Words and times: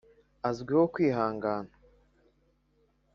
azwiho 0.49 0.85
kwihangana. 0.93 1.71